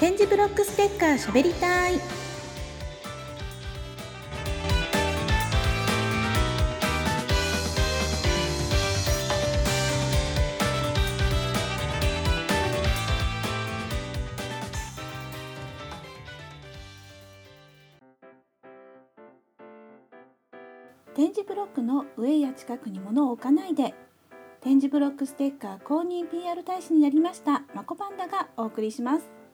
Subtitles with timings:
[0.00, 1.98] 点字ブロックステッカーしゃべりたい。
[21.16, 23.96] 点字ブロックの上や近くに物を置かないで。
[24.60, 27.64] 点字ブロックステッカー公認 PR 大使になりました。
[27.74, 29.47] マコパンダがお送りします。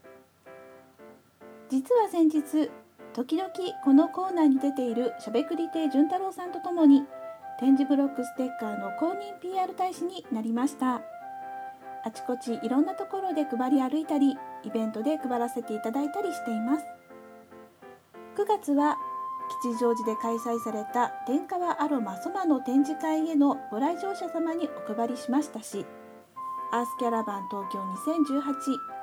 [1.71, 2.71] 実は先日
[3.15, 3.51] 時々
[3.85, 7.05] このコーナーに出ているしゃべくり亭潤太郎さんとともに
[7.61, 11.03] 点字ブロックステッカーの公認 PR 大使になりました。
[12.07, 16.85] あちこちいろんなところで配り歩いたりイベントで配らせていただいたりしています。
[18.37, 18.99] 9月は
[19.62, 25.87] 吉祥寺で開催された天川アロマそばの展示会へのご来場者様にお配りしましたし
[26.73, 27.79] アースキャラバン東京
[28.41, 28.94] 2018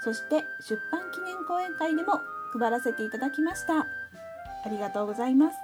[0.00, 2.20] そして出版記念講演会でも
[2.58, 3.80] 配らせていただきました。
[3.80, 5.56] ありがとうございます。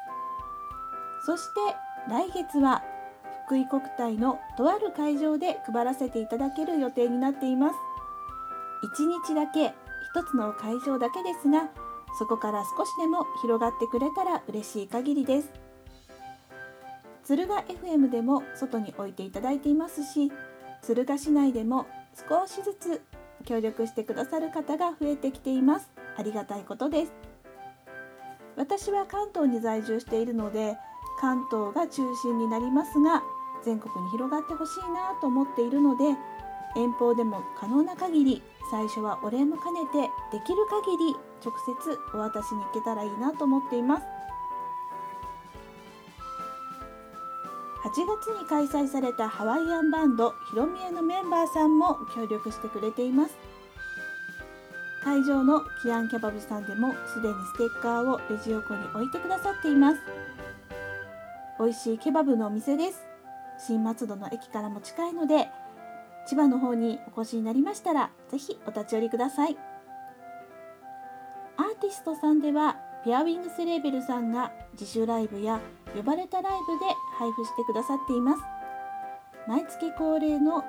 [1.25, 1.61] そして
[2.08, 2.83] 来月は
[3.47, 7.77] 福井国体のとある会場で配らせていただける予定になっています。
[8.84, 9.66] 1日だけ
[10.14, 11.69] 1つの会場だけですが
[12.19, 15.50] そこから少しでも広がってくれたら嬉しい限りです。
[17.25, 20.33] 敦賀 FM でも外に置いていただいていますし
[20.83, 21.86] 敦賀市内でも
[22.28, 23.00] 少しずつ
[23.42, 25.90] 協力してくださる方が増えてきています。
[26.16, 27.12] ありがたいことです。
[28.56, 30.76] 私は関東に在住しているので
[31.20, 33.22] 関東が中心になりますが
[33.64, 36.04] 全国に広がってほしいなと思っているので
[36.76, 41.54] 遠方でも可能な限り最初はお礼も兼ねてできる限り直
[41.84, 44.06] 接お渡しに行けたらいいなと思っています。
[47.83, 53.36] 8月に開催されたハワイアンバンドひろみえのメンバーさんも協力してくれています。
[55.02, 59.98] 会場のキアンキャバブさんでもすでにステッカーをレジ横に置いてくださっています。
[61.59, 63.04] 美味しいケバブのお店です。
[63.59, 65.49] 新松戸の駅からも近いので
[66.28, 69.56] 千葉の方にお越しになりましたらぜひお立ち寄りください。
[71.56, 75.60] アーティストさんではペアウィングスレーベルさんが自主ライブや
[75.94, 76.86] 呼ばれたライブで
[77.19, 78.42] 配布してくださっています。
[79.47, 80.64] 毎月恒例の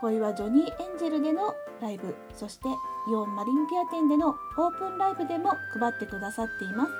[0.00, 2.68] 恋はジョニーエンジェルでのライブそして
[3.10, 6.92] イオンマリンピア店でのオープンライブでも配ってくださっています。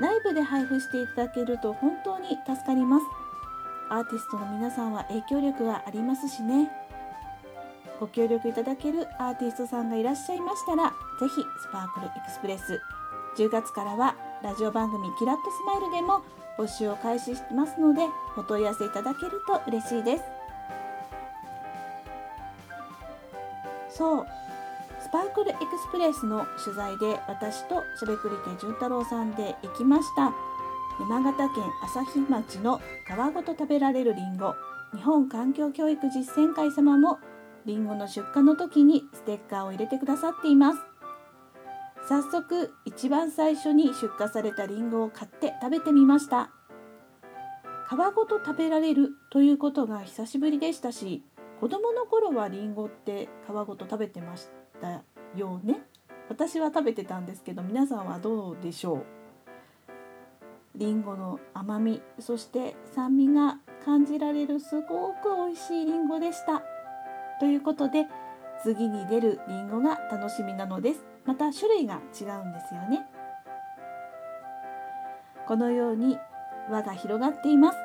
[0.00, 3.06] ライブで配布していただけると本当に助かります。
[3.90, 6.70] アーティストの皆さんは影響力がありますしね。
[7.98, 12.80] ご協力いただけるアーティストさんがいらっしゃいましたらぜひスパークルエクスプレス。
[13.36, 16.22] 10月からはラジオ番組キラッとスマイルでも
[16.58, 18.06] 募集を開始してますので
[18.36, 20.24] お問い合わせいただけると嬉しいです。
[23.90, 24.26] そう
[25.00, 30.32] スパークルエクスプレスの取材で私としゃべくり亭潤太郎さんで行きました。
[31.00, 34.54] 山形県朝日町の皮ごと食べられるりんご
[34.94, 37.18] 日本環境教育実践会様も
[37.66, 40.89] りんごの出荷の時にステッカーを入れてくださっています。
[42.10, 46.50] 早速一番最初に出荷されたりんごを買って食べてみました。
[47.88, 51.22] 皮ごと食べられるということが久しぶりでしたし
[51.60, 54.48] 子供の頃はりんごって皮ごと食べてまし
[54.80, 55.04] た
[55.36, 55.84] よね？
[56.28, 60.78] 私は食べてたんですけど皆さんはどうでしょう？
[60.78, 66.64] りんごの甘みそして酸味が感じられるすごく美味しいりんごでした。
[67.38, 68.08] ということで
[68.64, 71.09] 次に出るりんごが楽しみなのです。
[71.24, 73.06] また種類が違うんですよね。
[75.46, 76.18] このように
[76.70, 77.78] 輪が広がっています。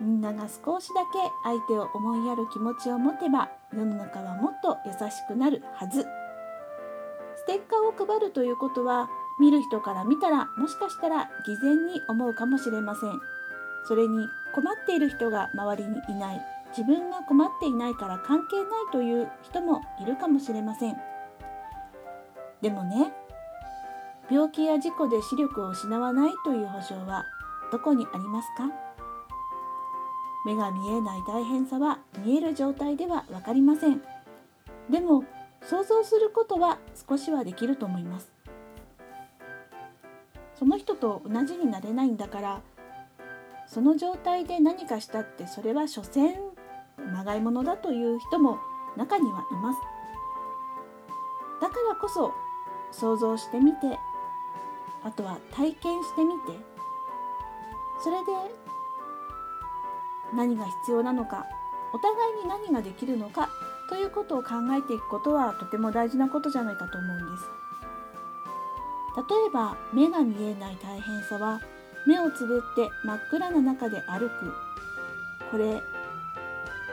[0.00, 6.06] みんなが少しだけ相手を思いやる気持ちを持てば世の中はもっと優しくなるはず。
[7.36, 9.08] ステッカーを配るということは
[9.40, 13.20] 見る人から見たらもしかしたら偽善に思うかもしれません。
[13.86, 16.40] それに困っている人が周りにいない。
[16.76, 20.96] 自分が困っていないから関係ないという人もいるかもしれません。
[22.60, 23.12] でもね
[24.30, 27.24] 病気や事故で視力を失わないという保証は
[27.72, 28.70] どこにありますか？
[30.46, 34.02] 目が見えない大変さは見える状態では分かりません。
[34.90, 35.24] でも
[35.62, 36.78] 想像することは
[37.08, 38.32] 少しはできると思います。
[40.54, 42.60] その人と同じになれないんだから
[43.66, 46.34] その状態で何かしたってそれは所詮
[47.12, 48.58] まがいものだという人も
[48.96, 49.78] 中にはいます。
[51.60, 52.32] だからこそ
[52.92, 53.98] 想像してみて。
[55.04, 56.58] あとは体験してみて。
[58.02, 58.32] それで
[60.34, 61.46] 何が必要なのか。
[61.92, 63.48] お互いに何ができるのか。
[63.88, 67.44] ということを考えていくことはとても大事なことじゃないかと思うんです。
[69.16, 71.60] 例えば目が見えない大変さは
[72.06, 74.52] 目をつぶって真っ暗な中で歩く。
[75.50, 75.82] これ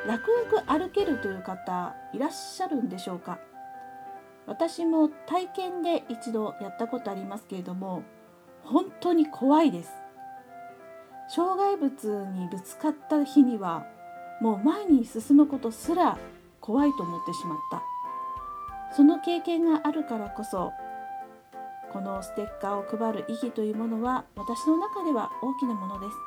[0.08, 3.38] 楽々歩けるという方いらっしゃるんでしょうか？
[4.48, 8.04] 私も体験で一度やったことありますけれども
[8.64, 9.92] 本当に怖いです。
[11.28, 13.86] 障害物にぶつかった日には
[14.42, 16.18] もう前に進むことすら
[16.62, 17.84] 怖いと思ってしまった。
[18.96, 20.72] その経験があるからこそ
[21.92, 26.18] このステッカーを配る意義というものは私の中では大きなものです。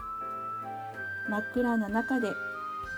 [1.30, 2.32] 真っ暗な中で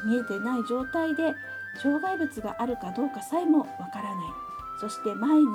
[0.07, 1.35] 見えてない状態で
[1.83, 4.50] 障害物があるかどうかさえもわからない。
[4.81, 5.47] そして前に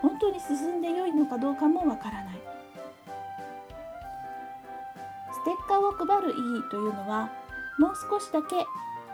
[0.00, 2.40] 本当に進んでよいのかどうかもわからない。
[5.32, 7.30] ステッカーを配る意義というのは
[7.78, 8.56] もう少しだけ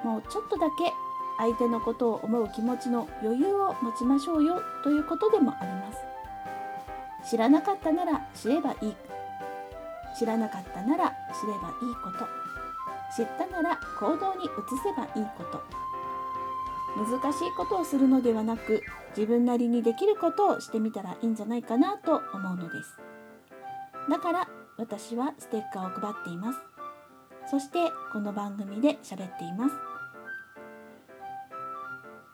[0.05, 0.93] もうちょっとだけ
[1.39, 7.31] 相手のことを思う気持ちの余裕を持ちましょうよということでもあります。
[7.31, 8.95] 知らなかったなら知ればいい。
[10.19, 12.27] 知らなかったなら知ればいいこと。
[13.17, 14.49] 知ったなら行動に移
[14.85, 15.90] せばいいこと。
[16.97, 18.83] 難しいことをするのではなく
[19.17, 22.99] 自分なりにできることをしてみたらいいんじゃないかなと思うのです。
[24.09, 26.59] だから私はステッカーを配っています。
[27.51, 27.79] そして
[28.13, 29.75] この番組で喋っています。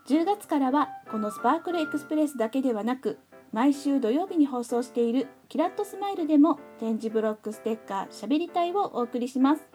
[0.09, 3.19] 10月からはこのスパークルエクスプレスだけではなく
[3.53, 9.69] 毎週土曜日に放送しているキラッとスマイルでも展示ブロックステッカーしゃべりたいをお送りします。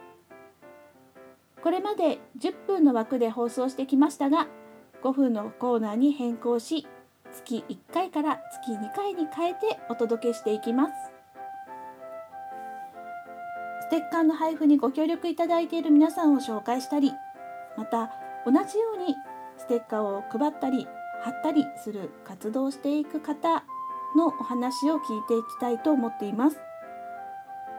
[1.62, 4.48] これまで10分の枠で放送してきましたが
[5.02, 6.86] 5分のコーナーに変更し
[7.32, 10.92] 月1回から月2回に変えてお届けしていきます。
[13.82, 17.12] ステッカーの配布にご協力いただいている皆さんを紹介したり
[17.76, 18.10] また
[18.46, 19.14] 同じように
[19.58, 20.86] ステッカーを配ったり
[21.22, 23.64] 貼ったりする活動をしていく方
[24.16, 26.58] のお話を聞いていきたいと思っています。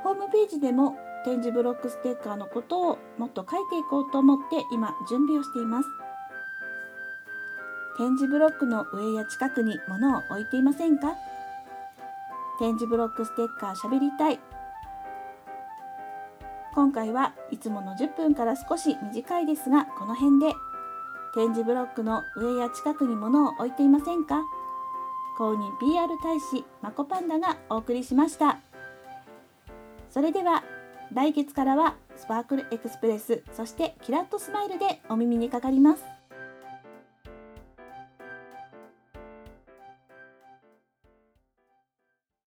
[0.04, 6.03] ホームページでも展示ブロックステッカーのことをもっと書いていこうと思って今準備をしています。
[7.98, 11.16] 展示ブロックの上や近くに物を置いていませんか？
[12.60, 14.40] 展示ブロックステッカーしゃべりたい。
[16.74, 20.54] 今回はいつもの10分から少し短いですがこの辺で
[21.36, 24.42] 展示ブロックの上や近くに物を置いていませんか？
[25.38, 28.60] 公認 PR 大使マコパンダがお送りしました。
[30.10, 30.64] それでは
[31.12, 36.13] 来月からはスパークルエクスプレスそしてキラッとスマイルでお耳にかかります。